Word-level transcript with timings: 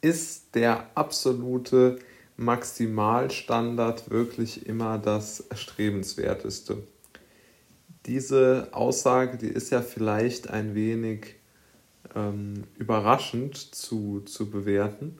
ist 0.00 0.54
der 0.54 0.90
absolute 0.94 1.98
Maximalstandard 2.36 4.10
wirklich 4.10 4.66
immer 4.66 4.98
das 4.98 5.40
Erstrebenswerteste. 5.40 6.82
Diese 8.06 8.68
Aussage, 8.72 9.38
die 9.38 9.48
ist 9.48 9.70
ja 9.70 9.82
vielleicht 9.82 10.48
ein 10.48 10.74
wenig 10.74 11.34
ähm, 12.14 12.64
überraschend 12.76 13.56
zu, 13.56 14.20
zu 14.20 14.50
bewerten, 14.50 15.18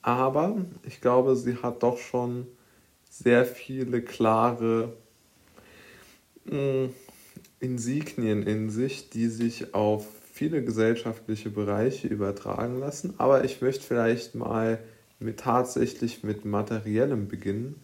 aber 0.00 0.56
ich 0.84 1.00
glaube, 1.00 1.36
sie 1.36 1.56
hat 1.56 1.82
doch 1.82 1.98
schon 1.98 2.46
sehr 3.10 3.44
viele 3.44 4.02
klare 4.02 4.92
mh, 6.44 6.52
hm, 6.52 6.94
Insignien 7.60 8.42
in 8.42 8.70
sich, 8.70 9.10
die 9.10 9.28
sich 9.28 9.74
auf 9.74 10.06
viele 10.32 10.64
gesellschaftliche 10.64 11.50
Bereiche 11.50 12.08
übertragen 12.08 12.80
lassen. 12.80 13.14
Aber 13.18 13.44
ich 13.44 13.60
möchte 13.60 13.84
vielleicht 13.84 14.34
mal 14.34 14.78
mit, 15.20 15.40
tatsächlich 15.40 16.24
mit 16.24 16.44
materiellem 16.44 17.28
beginnen 17.28 17.76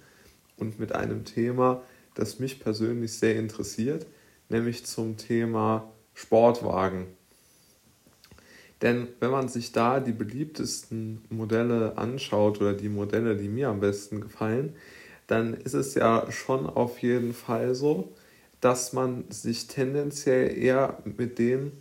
und 0.57 0.81
mit 0.81 0.93
einem 0.93 1.25
Thema, 1.25 1.83
das 2.15 2.39
mich 2.39 2.59
persönlich 2.59 3.13
sehr 3.13 3.37
interessiert, 3.37 4.07
nämlich 4.49 4.87
zum 4.87 5.19
Thema 5.19 5.93
Sportwagen. 6.15 7.07
Denn 8.81 9.09
wenn 9.21 9.31
man 9.31 9.49
sich 9.49 9.73
da 9.73 10.01
die 10.01 10.13
beliebtesten 10.13 11.21
Modelle 11.29 11.99
anschaut 11.99 12.61
oder 12.61 12.73
die 12.73 12.89
Modelle, 12.89 13.37
die 13.37 13.49
mir 13.49 13.69
am 13.69 13.81
besten 13.81 14.21
gefallen, 14.21 14.75
dann 15.27 15.53
ist 15.53 15.75
es 15.75 15.95
ja 15.95 16.31
schon 16.33 16.67
auf 16.67 17.01
jeden 17.01 17.35
Fall 17.35 17.75
so, 17.75 18.15
dass 18.61 18.95
man 18.95 19.25
sich 19.31 19.67
tendenziell 19.67 20.57
eher 20.57 21.03
mit 21.05 21.39
den 21.39 21.73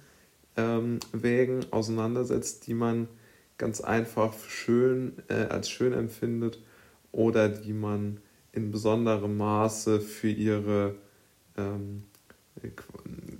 ähm, 0.57 0.99
Wägen 1.13 1.66
auseinandersetzt, 1.71 2.67
die 2.67 2.73
man 2.73 3.07
ganz 3.57 3.81
einfach 3.81 4.34
schön 4.48 5.13
äh, 5.29 5.45
als 5.45 5.70
schön 5.70 5.93
empfindet 5.93 6.61
oder 7.12 7.49
die 7.49 7.73
man 7.73 8.20
in 8.51 8.71
besonderem 8.71 9.37
Maße 9.37 10.01
für 10.01 10.29
ihre 10.29 10.95
ähm, 11.57 12.04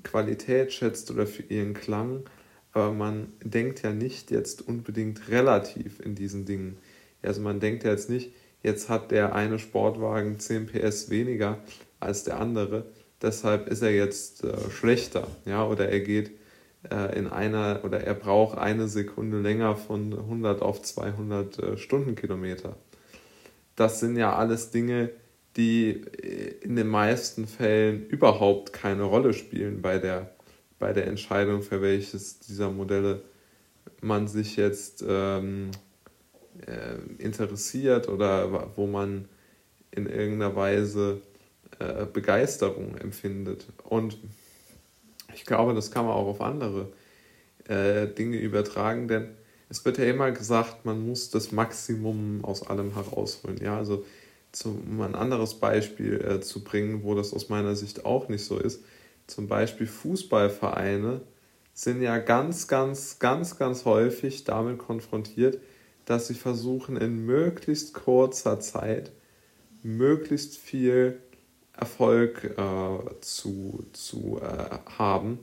Qualität 0.04 0.74
schätzt 0.74 1.12
oder 1.12 1.28
für 1.28 1.44
ihren 1.44 1.74
Klang. 1.74 2.24
Aber 2.72 2.94
man 2.94 3.34
denkt 3.44 3.82
ja 3.82 3.92
nicht 3.92 4.32
jetzt 4.32 4.68
unbedingt 4.68 5.30
relativ 5.30 6.00
in 6.00 6.16
diesen 6.16 6.46
Dingen. 6.46 6.78
Also 7.24 7.42
man 7.42 7.60
denkt 7.60 7.84
ja 7.84 7.92
jetzt 7.92 8.10
nicht, 8.10 8.32
jetzt 8.62 8.90
hat 8.90 9.12
der 9.12 9.34
eine 9.34 9.60
Sportwagen 9.60 10.40
10 10.40 10.68
PS 10.68 11.10
weniger 11.10 11.60
als 12.00 12.24
der 12.24 12.40
andere, 12.40 12.86
deshalb 13.22 13.68
ist 13.68 13.82
er 13.82 13.94
jetzt 13.94 14.44
äh, 14.44 14.70
schlechter, 14.70 15.28
ja, 15.46 15.66
oder 15.66 15.90
er 15.90 16.00
geht 16.02 16.32
in 17.18 17.28
einer 17.28 17.82
oder 17.84 18.02
er 18.02 18.14
braucht 18.14 18.58
eine 18.58 18.88
Sekunde 18.88 19.42
länger 19.42 19.76
von 19.76 20.14
100 20.14 20.62
auf 20.62 20.82
200 20.82 21.60
äh, 21.60 21.78
Stundenkilometer. 21.78 22.78
Das 23.76 24.00
sind 24.00 24.18
ja 24.18 24.36
alles 24.36 24.72
Dinge, 24.72 25.12
die 25.58 25.90
äh, 25.90 26.56
in 26.62 26.76
den 26.76 26.88
meisten 26.88 27.48
Fällen 27.48 28.06
überhaupt 28.08 28.74
keine 28.74 29.04
Rolle 29.04 29.34
spielen 29.34 29.82
bei 29.82 29.98
der, 29.98 30.36
bei 30.80 30.94
der 30.94 31.08
Entscheidung, 31.08 31.62
für 31.62 31.82
welches 31.82 32.40
dieser 32.40 32.72
Modelle 32.72 33.22
man 34.02 34.28
sich 34.28 34.56
jetzt 34.56 35.04
ähm, 35.08 35.72
äh, 36.66 37.22
interessiert 37.22 38.08
oder 38.08 38.76
wo 38.76 38.88
man 38.88 39.28
in 39.92 40.06
irgendeiner 40.06 40.56
Weise 40.56 41.22
äh, 41.80 42.06
Begeisterung 42.06 42.96
empfindet. 42.98 43.68
Und 43.84 44.18
ich 45.38 45.46
glaube, 45.46 45.74
das 45.74 45.92
kann 45.92 46.06
man 46.06 46.16
auch 46.16 46.28
auf 46.28 46.42
andere 46.42 46.92
äh, 47.68 48.08
Dinge 48.08 48.38
übertragen, 48.38 49.08
denn 49.08 49.30
es 49.70 49.86
wird 49.86 49.98
ja 49.98 50.06
immer 50.06 50.32
gesagt, 50.32 50.86
man 50.86 51.06
muss 51.06 51.30
das 51.30 51.52
Maximum 51.52 52.44
aus 52.44 52.66
allem 52.66 52.94
herausholen. 52.96 53.60
Ja, 53.62 53.78
also 53.78 54.04
um 54.66 55.02
ein 55.02 55.14
anderes 55.14 55.56
Beispiel 55.56 56.20
äh, 56.22 56.42
zu 56.42 56.64
bringen, 56.64 57.04
wo 57.04 57.14
das 57.14 57.34
aus 57.34 57.50
meiner 57.50 57.76
Sicht 57.76 58.06
auch 58.06 58.30
nicht 58.30 58.46
so 58.46 58.58
ist. 58.58 58.84
Zum 59.28 59.48
Beispiel 59.48 59.86
Fußballvereine 59.86 61.22
sind 61.74 62.02
ja 62.02 62.18
ganz, 62.18 62.68
ganz, 62.68 63.20
ganz, 63.20 63.58
ganz 63.58 63.86
häufig 63.86 64.46
damit 64.46 64.80
konfrontiert, 64.80 65.60
dass 66.06 66.28
sie 66.28 66.34
versuchen, 66.34 66.98
in 66.98 67.26
möglichst 67.26 67.94
kurzer 67.94 68.60
Zeit 68.60 69.12
möglichst 69.84 70.58
viel 70.58 71.20
Erfolg 71.78 72.44
äh, 72.58 73.22
zu, 73.22 73.86
zu 73.94 74.40
äh, 74.42 74.78
haben 74.98 75.40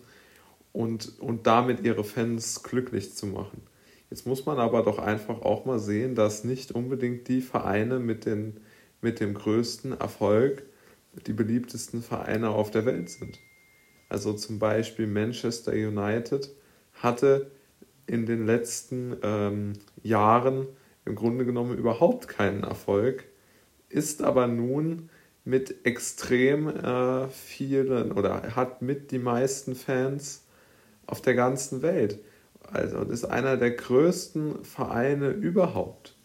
und, 0.73 1.21
und 1.21 1.47
damit 1.47 1.85
ihre 1.85 2.05
Fans 2.05 2.63
glücklich 2.63 3.15
zu 3.15 3.27
machen. 3.27 3.63
Jetzt 4.11 4.27
muss 4.27 4.45
man 4.45 4.59
aber 4.59 4.83
doch 4.83 4.99
einfach 4.99 5.43
auch 5.43 5.65
mal 5.65 5.79
sehen, 5.79 6.15
dass 6.15 6.45
nicht 6.45 6.73
unbedingt 6.73 7.29
die 7.29 7.41
Vereine 7.41 7.99
mit, 7.99 8.27
den, 8.27 8.61
mit 9.01 9.21
dem 9.21 9.35
größten 9.35 9.99
Erfolg 9.99 10.65
die 11.27 11.33
beliebtesten 11.33 12.03
Vereine 12.03 12.51
auf 12.51 12.71
der 12.71 12.87
Welt 12.87 13.09
sind. 13.09 13.39
Also 14.09 14.33
zum 14.33 14.59
Beispiel 14.59 15.07
Manchester 15.07 15.73
United 15.73 16.51
hatte 16.95 17.51
in 18.07 18.27
den 18.27 18.47
letzten 18.47 19.17
ähm, 19.23 19.73
Jahren 20.03 20.67
im 21.05 21.15
Grunde 21.15 21.45
genommen 21.45 21.77
überhaupt 21.77 22.29
keinen 22.29 22.65
Erfolg, 22.65 23.25
ist 23.89 24.23
aber 24.23 24.47
nun 24.47 25.11
mit 25.45 25.85
extrem 25.85 26.69
äh, 26.69 27.29
vielen 27.29 28.13
oder 28.13 28.57
hat 28.57 28.83
mit 28.83 29.11
die 29.11 29.19
meisten 29.19 29.75
Fans 29.75 30.45
auf 31.07 31.21
der 31.21 31.35
ganzen 31.35 31.83
Welt. 31.83 32.19
Also 32.73 33.01
ist 33.03 33.25
einer 33.25 33.57
der 33.57 33.73
größten 33.73 34.65
Vereine 34.65 35.29
überhaupt. 35.31 36.17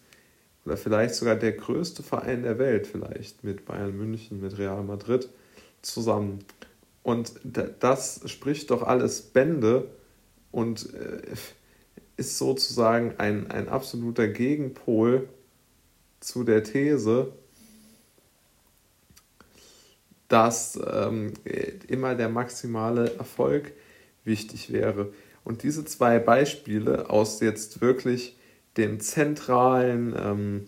Oder 0.66 0.78
vielleicht 0.78 1.16
sogar 1.16 1.36
der 1.36 1.52
größte 1.52 2.04
Verein 2.04 2.44
der 2.44 2.60
Welt, 2.60 2.88
vielleicht 2.88 3.44
mit 3.44 3.66
Bayern 3.66 3.96
München, 3.96 4.40
mit 4.42 4.58
Real 4.58 4.84
Madrid 4.84 5.30
zusammen. 5.82 6.40
Und 7.04 7.34
das 7.80 8.22
spricht 8.26 8.72
doch 8.72 8.84
alles 8.84 9.22
Bände 9.22 9.90
und 10.52 10.94
äh, 10.94 11.22
ist 12.18 12.38
sozusagen 12.38 13.16
ein, 13.18 13.50
ein 13.50 13.70
absoluter 13.70 14.28
Gegenpol 14.28 15.30
zu 16.20 16.44
der 16.44 16.64
These, 16.64 17.32
dass 20.30 20.80
ähm, 20.92 21.34
immer 21.88 22.16
der 22.16 22.30
maximale 22.30 23.16
Erfolg 23.18 23.74
wichtig 24.24 24.72
wäre. 24.72 25.12
Und 25.44 25.64
diese 25.64 25.84
zwei 25.86 26.20
Beispiele 26.20 27.10
aus 27.10 27.42
jetzt 27.42 27.82
wirklich 27.82 28.38
dem 28.78 29.00
zentralen 29.00 30.16
ähm, 30.18 30.66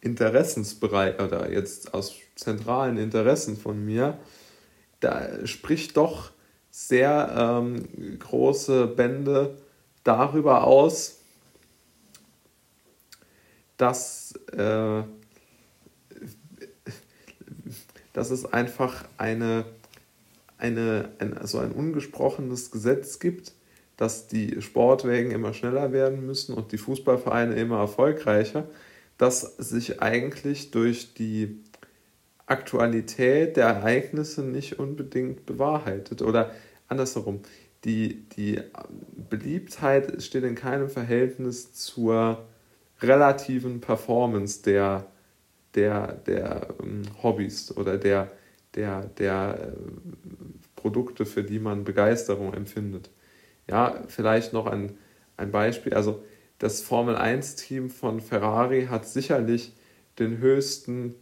Interessensbereich 0.00 1.20
oder 1.20 1.50
jetzt 1.50 1.94
aus 1.94 2.16
zentralen 2.34 2.98
Interessen 2.98 3.56
von 3.56 3.84
mir, 3.84 4.18
da 5.00 5.46
spricht 5.46 5.96
doch 5.96 6.30
sehr 6.70 7.34
ähm, 7.36 8.18
große 8.18 8.88
Bände 8.88 9.56
darüber 10.04 10.64
aus, 10.64 11.20
dass 13.76 14.34
äh, 14.52 15.02
dass 18.16 18.30
es 18.30 18.50
einfach 18.50 19.04
eine, 19.18 19.66
eine, 20.56 21.10
ein, 21.18 21.36
also 21.36 21.58
ein 21.58 21.72
ungesprochenes 21.72 22.70
Gesetz 22.70 23.18
gibt, 23.18 23.52
dass 23.98 24.26
die 24.26 24.62
Sportwägen 24.62 25.32
immer 25.32 25.52
schneller 25.52 25.92
werden 25.92 26.24
müssen 26.24 26.54
und 26.54 26.72
die 26.72 26.78
Fußballvereine 26.78 27.54
immer 27.56 27.78
erfolgreicher, 27.78 28.64
das 29.18 29.42
sich 29.58 30.00
eigentlich 30.00 30.70
durch 30.70 31.12
die 31.12 31.62
Aktualität 32.46 33.58
der 33.58 33.66
Ereignisse 33.66 34.42
nicht 34.42 34.78
unbedingt 34.78 35.44
bewahrheitet. 35.44 36.22
Oder 36.22 36.52
andersherum, 36.88 37.40
die, 37.84 38.26
die 38.30 38.62
Beliebtheit 39.28 40.22
steht 40.22 40.44
in 40.44 40.54
keinem 40.54 40.88
Verhältnis 40.88 41.74
zur 41.74 42.46
relativen 43.02 43.82
Performance 43.82 44.62
der, 44.62 45.06
der, 45.76 46.14
der 46.26 46.74
ähm, 46.82 47.02
Hobbys 47.22 47.76
oder 47.76 47.98
der, 47.98 48.30
der, 48.74 49.06
der 49.18 49.72
äh, 49.72 49.76
Produkte, 50.74 51.26
für 51.26 51.44
die 51.44 51.58
man 51.58 51.84
Begeisterung 51.84 52.54
empfindet. 52.54 53.10
Ja, 53.68 54.02
vielleicht 54.08 54.52
noch 54.52 54.66
ein, 54.66 54.98
ein 55.36 55.50
Beispiel. 55.50 55.94
Also 55.94 56.22
das 56.58 56.80
Formel 56.80 57.16
1-Team 57.16 57.90
von 57.90 58.20
Ferrari 58.20 58.86
hat 58.86 59.06
sicherlich 59.06 59.74
den 60.18 60.38
höchsten 60.38 61.14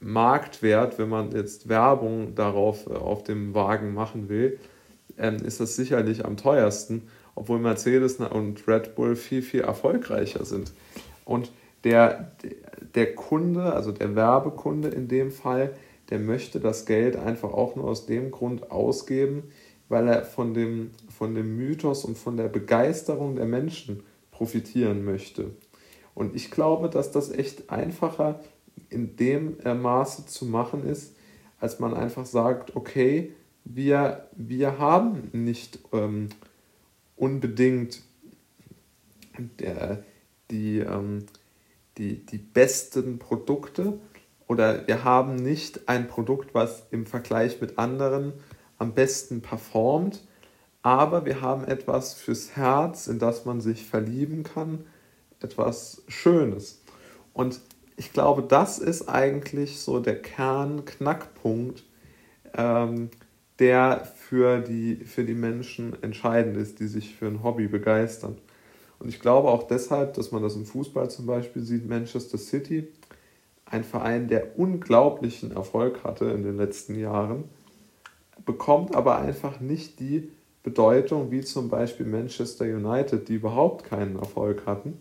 Marktwert, 0.00 0.98
wenn 0.98 1.08
man 1.08 1.32
jetzt 1.32 1.68
Werbung 1.68 2.34
darauf 2.34 2.86
äh, 2.86 2.90
auf 2.90 3.24
dem 3.24 3.54
Wagen 3.54 3.94
machen 3.94 4.28
will, 4.28 4.58
ähm, 5.18 5.36
ist 5.36 5.60
das 5.60 5.76
sicherlich 5.76 6.24
am 6.24 6.36
teuersten, 6.36 7.08
obwohl 7.34 7.58
Mercedes 7.58 8.16
und 8.16 8.68
Red 8.68 8.94
Bull 8.94 9.16
viel, 9.16 9.42
viel 9.42 9.62
erfolgreicher 9.62 10.44
sind. 10.44 10.72
Und 11.24 11.50
der, 11.84 12.32
der 12.94 13.14
Kunde, 13.14 13.72
also 13.72 13.92
der 13.92 14.14
Werbekunde 14.14 14.88
in 14.88 15.08
dem 15.08 15.30
Fall, 15.30 15.74
der 16.10 16.18
möchte 16.18 16.60
das 16.60 16.86
Geld 16.86 17.16
einfach 17.16 17.52
auch 17.52 17.76
nur 17.76 17.86
aus 17.86 18.06
dem 18.06 18.30
Grund 18.30 18.70
ausgeben, 18.70 19.44
weil 19.88 20.08
er 20.08 20.24
von 20.24 20.54
dem, 20.54 20.90
von 21.08 21.34
dem 21.34 21.56
Mythos 21.56 22.04
und 22.04 22.18
von 22.18 22.36
der 22.36 22.48
Begeisterung 22.48 23.36
der 23.36 23.46
Menschen 23.46 24.02
profitieren 24.30 25.04
möchte. 25.04 25.50
Und 26.14 26.34
ich 26.34 26.50
glaube, 26.50 26.88
dass 26.88 27.10
das 27.10 27.30
echt 27.30 27.70
einfacher 27.70 28.40
in 28.88 29.16
dem 29.16 29.58
äh, 29.60 29.74
Maße 29.74 30.26
zu 30.26 30.46
machen 30.46 30.84
ist, 30.86 31.16
als 31.58 31.80
man 31.80 31.94
einfach 31.94 32.26
sagt, 32.26 32.76
okay, 32.76 33.32
wir, 33.64 34.28
wir 34.36 34.78
haben 34.78 35.30
nicht 35.32 35.78
ähm, 35.92 36.28
unbedingt 37.16 38.02
der, 39.58 40.04
die, 40.50 40.78
ähm, 40.78 41.24
die, 41.98 42.24
die 42.24 42.38
besten 42.38 43.18
Produkte 43.18 43.98
oder 44.46 44.86
wir 44.86 45.04
haben 45.04 45.36
nicht 45.36 45.88
ein 45.88 46.08
Produkt, 46.08 46.54
was 46.54 46.86
im 46.90 47.06
Vergleich 47.06 47.60
mit 47.60 47.78
anderen 47.78 48.34
am 48.78 48.94
besten 48.94 49.40
performt, 49.40 50.22
aber 50.82 51.24
wir 51.24 51.40
haben 51.40 51.64
etwas 51.64 52.14
fürs 52.14 52.56
Herz, 52.56 53.06
in 53.06 53.18
das 53.18 53.44
man 53.44 53.60
sich 53.60 53.86
verlieben 53.86 54.42
kann, 54.42 54.84
etwas 55.40 56.02
Schönes. 56.08 56.82
Und 57.32 57.60
ich 57.96 58.12
glaube, 58.12 58.42
das 58.42 58.78
ist 58.78 59.08
eigentlich 59.08 59.80
so 59.80 60.00
der 60.00 60.20
Kernknackpunkt, 60.20 61.84
ähm, 62.54 63.10
der 63.58 64.04
für 64.04 64.60
die, 64.60 64.96
für 64.96 65.24
die 65.24 65.34
Menschen 65.34 66.02
entscheidend 66.02 66.56
ist, 66.56 66.80
die 66.80 66.88
sich 66.88 67.14
für 67.14 67.26
ein 67.26 67.42
Hobby 67.42 67.68
begeistern. 67.68 68.36
Und 68.98 69.08
ich 69.08 69.20
glaube 69.20 69.48
auch 69.48 69.64
deshalb, 69.64 70.14
dass 70.14 70.32
man 70.32 70.42
das 70.42 70.56
im 70.56 70.66
Fußball 70.66 71.10
zum 71.10 71.26
Beispiel 71.26 71.62
sieht, 71.62 71.88
Manchester 71.88 72.38
City, 72.38 72.88
ein 73.66 73.84
Verein, 73.84 74.28
der 74.28 74.58
unglaublichen 74.58 75.52
Erfolg 75.52 76.04
hatte 76.04 76.26
in 76.26 76.42
den 76.42 76.56
letzten 76.56 76.98
Jahren, 76.98 77.44
bekommt 78.44 78.94
aber 78.94 79.18
einfach 79.18 79.60
nicht 79.60 80.00
die 80.00 80.30
Bedeutung 80.62 81.30
wie 81.30 81.42
zum 81.42 81.68
Beispiel 81.68 82.06
Manchester 82.06 82.64
United, 82.64 83.28
die 83.28 83.34
überhaupt 83.34 83.84
keinen 83.84 84.16
Erfolg 84.16 84.66
hatten. 84.66 84.98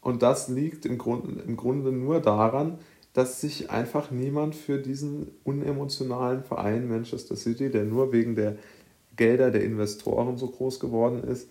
Und 0.00 0.22
das 0.22 0.48
liegt 0.48 0.84
im 0.84 0.98
Grunde, 0.98 1.42
im 1.42 1.56
Grunde 1.56 1.90
nur 1.90 2.20
daran, 2.20 2.78
dass 3.14 3.40
sich 3.40 3.70
einfach 3.70 4.10
niemand 4.10 4.54
für 4.54 4.78
diesen 4.78 5.30
unemotionalen 5.44 6.42
Verein 6.42 6.88
Manchester 6.88 7.36
City, 7.36 7.70
der 7.70 7.84
nur 7.84 8.12
wegen 8.12 8.34
der 8.34 8.56
Gelder 9.16 9.50
der 9.50 9.62
Investoren 9.62 10.36
so 10.36 10.48
groß 10.48 10.80
geworden 10.80 11.22
ist, 11.24 11.48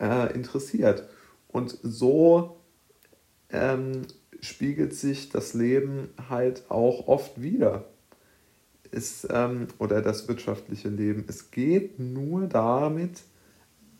äh, 0.00 0.32
interessiert. 0.34 1.08
Und 1.48 1.78
so 1.82 2.60
ähm, 3.50 4.02
spiegelt 4.40 4.94
sich 4.94 5.30
das 5.30 5.54
Leben 5.54 6.10
halt 6.28 6.64
auch 6.70 7.08
oft 7.08 7.40
wieder. 7.40 7.86
Es, 8.90 9.26
ähm, 9.30 9.68
oder 9.78 10.02
das 10.02 10.28
wirtschaftliche 10.28 10.88
Leben. 10.88 11.24
Es 11.28 11.50
geht 11.50 11.98
nur 11.98 12.46
damit 12.46 13.22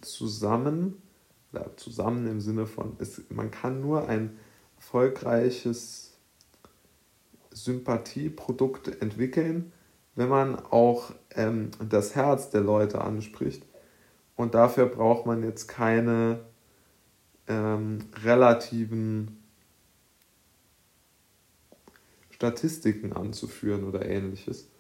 zusammen, 0.01 1.03
zusammen 1.77 2.27
im 2.29 2.41
Sinne 2.41 2.67
von, 2.67 2.97
es, 2.99 3.23
man 3.31 3.51
kann 3.51 3.81
nur 3.81 4.09
ein 4.09 4.39
erfolgreiches 4.77 6.13
Sympathieprodukt 7.51 9.01
entwickeln, 9.01 9.73
wenn 10.15 10.29
man 10.29 10.57
auch 10.57 11.13
ähm, 11.35 11.71
das 11.89 12.15
Herz 12.15 12.51
der 12.51 12.61
Leute 12.61 13.01
anspricht 13.01 13.66
und 14.37 14.55
dafür 14.55 14.87
braucht 14.87 15.27
man 15.27 15.43
jetzt 15.43 15.67
keine 15.67 16.41
ähm, 17.49 17.99
relativen 18.23 19.43
Statistiken 22.31 23.13
anzuführen 23.15 23.85
oder 23.85 24.05
ähnliches. 24.05 24.71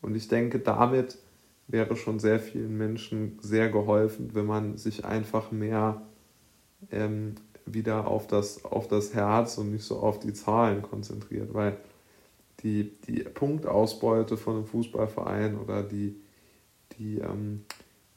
Und 0.00 0.14
ich 0.14 0.28
denke, 0.28 0.60
damit 0.60 1.18
wäre 1.66 1.96
schon 1.96 2.20
sehr 2.20 2.38
vielen 2.38 2.76
Menschen 2.76 3.38
sehr 3.40 3.68
geholfen, 3.70 4.34
wenn 4.34 4.46
man 4.46 4.76
sich 4.76 5.04
einfach 5.04 5.50
mehr 5.50 6.02
ähm, 6.92 7.34
wieder 7.66 8.06
auf 8.06 8.26
das, 8.26 8.64
auf 8.64 8.86
das 8.86 9.14
Herz 9.14 9.58
und 9.58 9.72
nicht 9.72 9.84
so 9.84 9.98
auf 9.98 10.20
die 10.20 10.34
Zahlen 10.34 10.82
konzentriert, 10.82 11.54
weil 11.54 11.78
die, 12.62 12.92
die 13.06 13.24
Punktausbeute 13.24 14.36
von 14.36 14.56
einem 14.56 14.66
Fußballverein 14.66 15.58
oder 15.58 15.82
die, 15.82 16.16
die 16.98 17.18
ähm, 17.18 17.64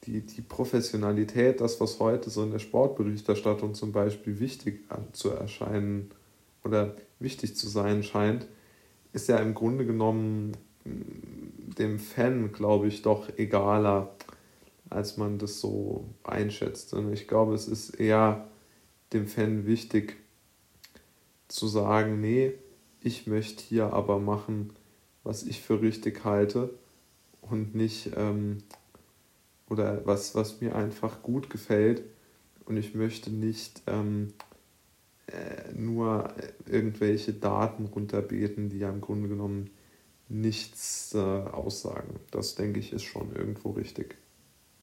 die, 0.08 0.22
die 0.22 0.42
Professionalität, 0.42 1.60
das, 1.60 1.80
was 1.82 2.00
heute 2.00 2.30
so 2.30 2.44
in 2.44 2.52
der 2.52 2.60
Sportberichterstattung 2.60 3.74
zum 3.74 3.92
Beispiel 3.92 4.40
wichtig 4.40 4.86
zu 5.12 5.30
erscheinen 5.30 6.10
oder 6.64 6.96
wichtig 7.20 7.56
zu 7.56 7.68
sein 7.68 8.04
scheint, 8.04 8.48
ist 9.12 9.28
ja 9.28 9.38
im 9.38 9.54
Grunde 9.54 9.86
genommen 9.86 10.54
mm, 10.86 11.74
dem 11.78 12.00
Fan, 12.00 12.54
glaube 12.54 12.88
ich, 12.88 13.02
doch 13.02 13.30
egaler, 13.38 14.16
als 14.90 15.18
man 15.18 15.38
das 15.38 15.60
so 15.60 16.06
einschätzt. 16.24 16.94
Und 16.94 17.12
ich 17.12 17.28
glaube, 17.28 17.54
es 17.54 17.68
ist 17.68 18.00
eher 18.00 18.48
dem 19.12 19.28
Fan 19.28 19.66
wichtig 19.66 20.16
zu 21.50 21.68
sagen, 21.68 22.22
nee, 22.22 22.54
ich 23.02 23.28
möchte 23.28 23.64
hier 23.64 23.94
aber 23.94 24.20
machen, 24.20 24.72
was 25.24 25.44
ich 25.44 25.62
für 25.62 25.82
richtig 25.82 26.24
halte 26.24 26.70
und 27.42 27.76
nicht 27.76 28.12
ähm, 28.16 28.60
oder 29.70 30.06
was, 30.06 30.36
was 30.36 30.62
mir 30.62 30.76
einfach 30.76 31.22
gut 31.22 31.50
gefällt. 31.50 32.04
Und 32.66 32.78
ich 32.78 32.96
möchte 32.96 33.32
nicht 33.32 33.82
ähm, 33.88 34.34
äh, 35.28 35.74
nur 35.74 36.34
irgendwelche 36.66 37.34
Daten 37.34 37.86
runterbeten, 37.86 38.70
die 38.70 38.80
ja 38.80 38.90
im 38.90 39.02
Grunde 39.02 39.30
genommen 39.30 39.70
nichts 40.30 41.14
äh, 41.14 41.18
aussagen. 41.18 42.20
Das 42.32 42.56
denke 42.56 42.80
ich 42.80 42.94
ist 42.94 43.04
schon 43.04 43.34
irgendwo 43.36 43.72
richtig. 43.72 44.16